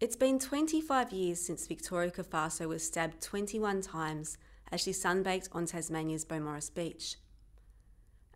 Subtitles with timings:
[0.00, 4.38] It's been 25 years since Victoria Cafasso was stabbed 21 times
[4.72, 7.16] as she sunbaked on Tasmania's Beaumaris Beach.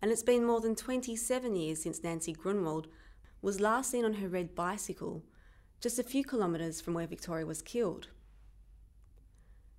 [0.02, 2.88] And it's been more than 27 years since Nancy Grunwaldt
[3.40, 5.24] was last seen on her red bicycle
[5.80, 8.08] just a few kilometres from where Victoria was killed.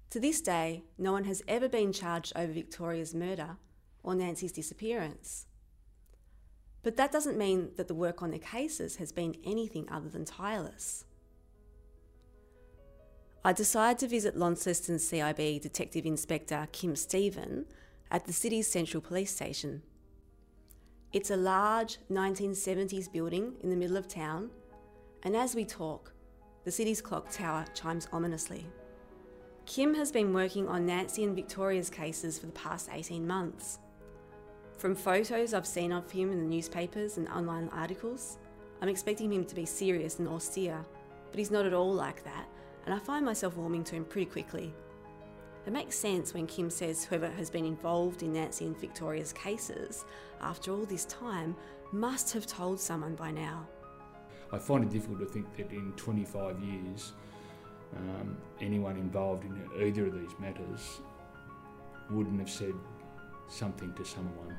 [0.09, 3.57] To this day, no one has ever been charged over Victoria's murder
[4.01, 5.45] or Nancy's disappearance.
[6.81, 10.25] But that doesn't mean that the work on their cases has been anything other than
[10.25, 11.05] tireless.
[13.45, 17.65] I decided to visit Launceston CIB Detective Inspector Kim Stephen
[18.09, 19.83] at the city's central police station.
[21.13, 24.49] It's a large 1970s building in the middle of town,
[25.21, 26.11] and as we talk,
[26.63, 28.65] the city's clock tower chimes ominously.
[29.67, 33.77] Kim has been working on Nancy and Victoria's cases for the past 18 months.
[34.79, 38.39] From photos I've seen of him in the newspapers and online articles,
[38.81, 40.83] I'm expecting him to be serious and austere,
[41.29, 42.47] but he's not at all like that,
[42.85, 44.73] and I find myself warming to him pretty quickly.
[45.65, 50.05] It makes sense when Kim says whoever has been involved in Nancy and Victoria's cases
[50.39, 51.55] after all this time
[51.91, 53.67] must have told someone by now.
[54.51, 57.13] I find it difficult to think that in 25 years,
[57.95, 61.01] um, anyone involved in either of these matters
[62.11, 62.73] wouldn't have said
[63.47, 64.55] something to someone.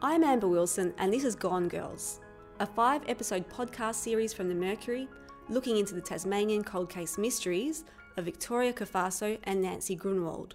[0.00, 2.20] I'm Amber Wilson, and this is Gone Girls,
[2.60, 5.08] a five episode podcast series from the Mercury
[5.48, 7.84] looking into the Tasmanian cold case mysteries
[8.16, 10.52] of Victoria Cafasso and Nancy Grunwaldt.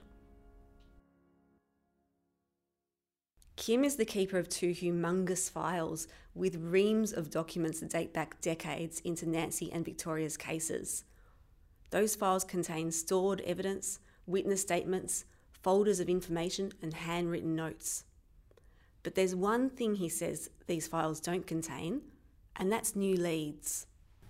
[3.55, 8.39] Kim is the keeper of two humongous files with reams of documents that date back
[8.39, 11.03] decades into Nancy and Victoria's cases.
[11.89, 18.05] Those files contain stored evidence, witness statements, folders of information, and handwritten notes.
[19.03, 22.01] But there's one thing he says these files don't contain,
[22.55, 23.87] and that's new leads.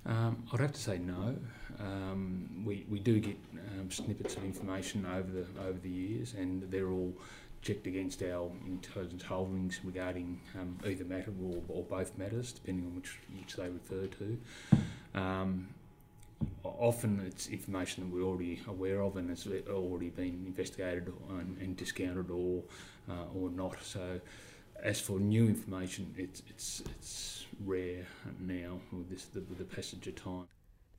[0.09, 1.35] Um, I'd have to say no.
[1.79, 3.37] Um, we, we do get
[3.79, 7.13] um, snippets of information over the over the years, and they're all
[7.61, 12.95] checked against our intelligence holdings regarding um, either matter or, or, both matters, depending on
[12.95, 14.39] which which they refer to.
[15.13, 15.67] Um,
[16.63, 21.77] often it's information that we're already aware of and it's already been investigated and, and
[21.77, 22.63] discounted or
[23.09, 23.75] uh, or not.
[23.83, 24.19] So,
[24.81, 27.28] as for new information, it's it's it's
[27.65, 28.05] rare
[28.39, 30.47] now with this the, the passage of time.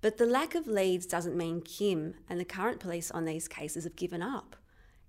[0.00, 3.84] But the lack of leads doesn't mean Kim and the current police on these cases
[3.84, 4.56] have given up.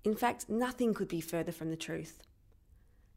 [0.04, 2.22] In fact, nothing could be further from the truth.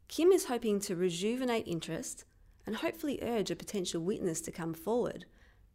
[0.08, 2.24] Kim is hoping to rejuvenate interest
[2.64, 5.26] and hopefully urge a potential witness to come forward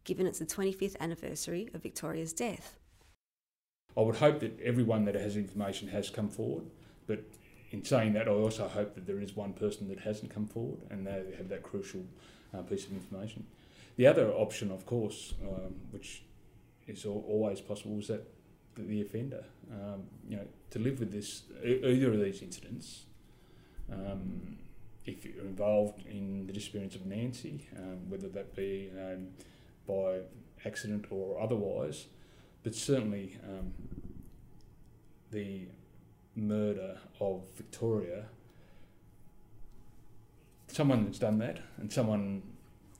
[0.04, 2.76] given it's the 25th anniversary of Victoria's death.
[3.96, 6.64] I would hope that everyone that has information has come forward,
[7.06, 7.24] but
[7.70, 10.80] in saying that, I also hope that there is one person that hasn't come forward
[10.90, 12.04] and they have that crucial
[12.54, 13.46] uh, piece of information.
[13.96, 16.22] The other option, of course, um, which
[16.86, 18.26] is always possible, is that
[18.76, 23.04] the offender, um, you know, to live with this, either of these incidents,
[23.92, 24.56] um,
[25.04, 29.28] if you're involved in the disappearance of Nancy, um, whether that be um,
[29.86, 30.20] by
[30.64, 32.06] accident or otherwise,
[32.62, 33.72] but certainly um,
[35.30, 35.66] the
[36.36, 38.26] murder of Victoria,
[40.72, 42.42] someone that's done that and someone,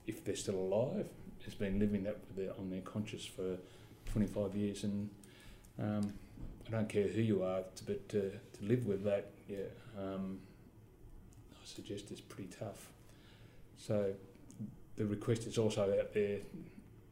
[0.07, 1.07] if they're still alive,
[1.45, 2.17] has been living that
[2.57, 3.57] on their conscience for
[4.05, 4.83] 25 years.
[4.83, 5.09] And
[5.79, 6.13] um,
[6.67, 9.57] I don't care who you are, but to, to live with that, yeah,
[9.99, 10.39] um,
[11.51, 12.89] I suggest it's pretty tough.
[13.77, 14.13] So
[14.95, 16.39] the request is also out there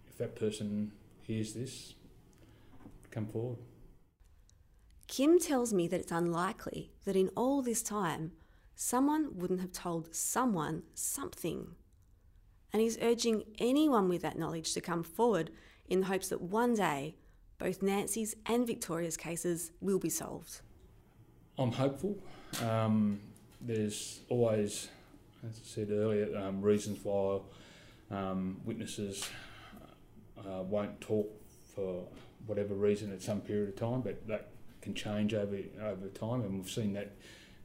[0.10, 0.92] if that person
[1.24, 1.94] hears this,
[3.10, 3.58] come forward.
[5.08, 8.32] Kim tells me that it's unlikely that in all this time,
[8.76, 11.76] someone wouldn't have told someone something.
[12.74, 15.52] And he's urging anyone with that knowledge to come forward
[15.88, 17.16] in the hopes that one day
[17.58, 20.62] both Nancy's and Victoria's cases will be solved.
[21.60, 22.18] I'm hopeful.
[22.64, 23.20] Um,
[23.60, 24.88] there's always,
[25.48, 27.40] as I said earlier, um, reasons why
[28.10, 29.30] um, witnesses
[30.40, 31.30] uh, won't talk
[31.76, 32.08] for
[32.48, 34.50] whatever reason at some period of time, but that
[34.82, 37.12] can change over over time, and we've seen that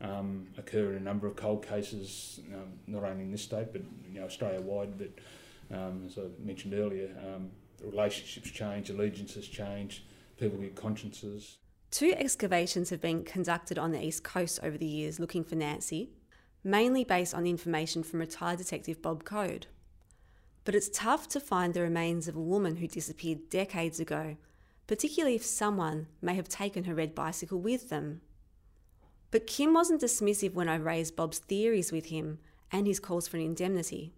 [0.00, 3.82] um, occur in a number of cold cases, um, not only in this state but
[4.10, 4.98] you know Australia wide.
[4.98, 7.50] But um, as I mentioned earlier, um,
[7.82, 10.04] relationships change, allegiances change,
[10.38, 11.58] people get consciences.
[11.90, 16.10] Two excavations have been conducted on the east coast over the years looking for Nancy,
[16.62, 19.66] mainly based on information from retired detective Bob Code.
[20.64, 24.36] But it's tough to find the remains of a woman who disappeared decades ago,
[24.88, 28.20] particularly if someone may have taken her red bicycle with them.
[29.36, 32.38] But Kim wasn't dismissive when I raised Bob's theories with him
[32.72, 34.14] and his calls for an indemnity.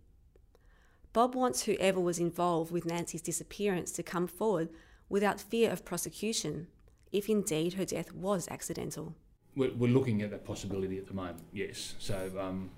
[1.12, 4.68] Bob wants whoever was involved with Nancy's disappearance to come forward
[5.08, 6.68] without fear of prosecution,
[7.10, 9.16] if indeed her death was accidental.
[9.56, 11.96] We're, looking at that possibility at the moment, yes.
[11.98, 12.70] So um,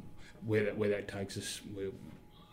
[0.46, 1.93] where, that, where that takes us, we'll,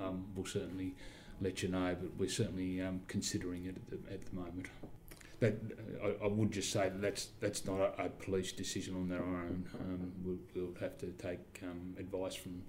[0.01, 0.95] um, we'll certainly
[1.39, 4.65] let you know, but we're certainly um, considering it at the, at the moment.
[5.39, 5.55] That
[6.03, 9.21] I, I, would just say that that's that's not a, a police decision on their
[9.21, 9.67] own.
[9.79, 12.63] Um, we'll, we'll, have to take um, advice from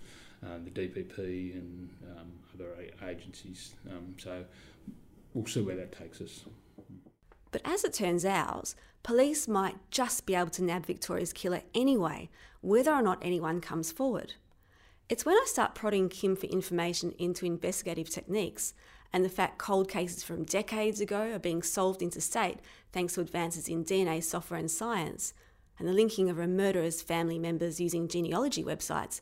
[0.45, 2.75] uh, the DPP and um, other
[3.09, 3.75] agencies.
[3.89, 4.45] Um, so
[5.33, 6.45] we'll see where that takes us.
[7.51, 12.29] But as it turns out, police might just be able to nab Victoria's killer anyway,
[12.61, 14.35] whether or not anyone comes forward.
[15.09, 18.75] It's when I start prodding Kim for information into investigative techniques
[19.13, 22.59] and the fact cold cases from decades ago are being solved interstate
[22.93, 25.35] thanks to advances in DNA software and science,
[25.79, 29.21] and the linking of a murderer's family members using genealogy websites,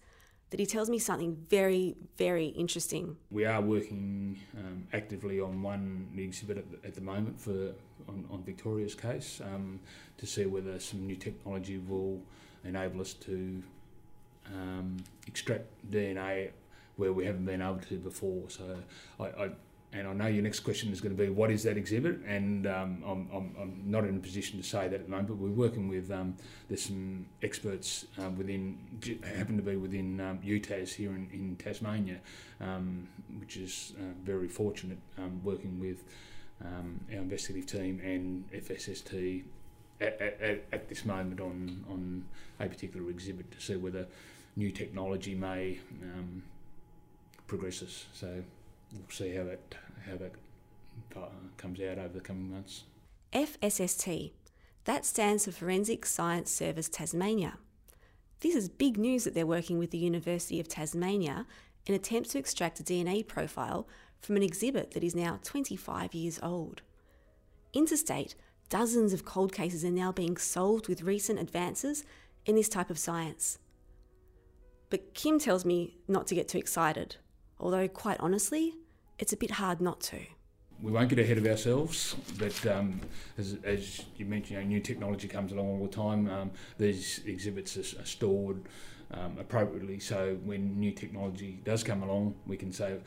[0.50, 3.16] that he tells me something very, very interesting.
[3.30, 7.72] We are working um, actively on one exhibit at the, moment for
[8.08, 9.80] on, on Victoria's case um,
[10.18, 12.20] to see whether some new technology will
[12.64, 13.62] enable us to
[14.54, 14.96] um,
[15.26, 16.50] extract DNA
[16.96, 18.48] where we haven't been able to before.
[18.48, 18.78] So
[19.18, 19.50] I, I
[19.96, 22.66] and I know your next question is going to be what is that exhibit, and
[22.66, 25.28] um, I'm, I'm, I'm, not in a position to say that at the moment.
[25.28, 26.36] But we're working with um,
[26.68, 28.78] there's some experts um, within
[29.36, 32.18] happen to be within um, UTAS here in, in Tasmania,
[32.60, 33.08] um,
[33.38, 36.04] which is uh, very fortunate um, working with
[36.62, 39.44] our investigative team and FSST
[40.00, 42.24] at, at, at, this moment on, on
[42.58, 44.06] a particular exhibit to see whether
[44.56, 45.78] new technology may
[47.46, 48.06] progress us.
[48.14, 48.42] So
[48.92, 49.74] we'll see how that,
[50.06, 50.32] how that
[51.16, 52.84] uh, comes out over the coming months.
[53.32, 54.32] FSST,
[54.84, 57.58] that stands for Forensic Science Service Tasmania.
[58.40, 61.46] This is big news that they're working with the University of Tasmania
[61.86, 63.88] in attempts to extract a DNA profile
[64.20, 66.82] from an exhibit that is now 25 years old.
[67.72, 68.34] Interstate,
[68.68, 72.04] dozens of cold cases are now being solved with recent advances
[72.44, 73.58] in this type of science.
[74.90, 77.16] But Kim tells me not to get too excited,
[77.58, 78.74] although, quite honestly,
[79.18, 80.18] it's a bit hard not to.
[80.82, 83.00] We won't get ahead of ourselves, but um,
[83.38, 86.28] as, as, you mentioned, you know, new technology comes along all the time.
[86.28, 88.62] Um, these exhibits are, are stored
[89.10, 92.98] um, appropriately, so when new technology does come along, we can say,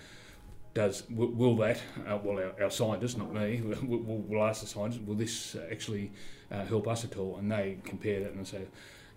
[0.74, 4.68] does will, will that uh, well our, our, scientists not me will, will, ask the
[4.68, 6.12] scientists will this actually
[6.52, 8.62] uh, help us at all and they compare that and say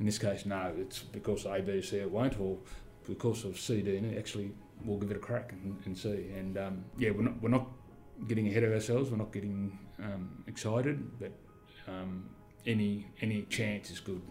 [0.00, 2.56] in this case no it's because A B C it won't or
[3.06, 4.52] because of C D and actually
[4.84, 7.68] we'll give it a crack and, and see and um, yeah we're not we're not
[8.28, 11.32] getting ahead of ourselves we're not getting um, excited but
[11.88, 12.28] um,
[12.66, 14.22] any any chance is good.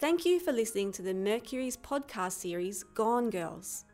[0.00, 3.84] Thank you for listening to the Mercury's podcast series Gone Girls.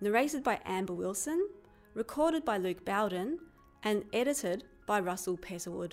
[0.00, 1.48] Narrated by Amber Wilson,
[1.94, 3.38] recorded by Luke Bowden,
[3.82, 5.92] and edited by Russell Petterwood.